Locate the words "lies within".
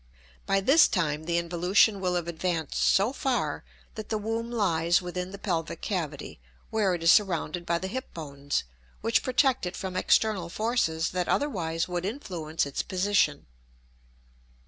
4.49-5.29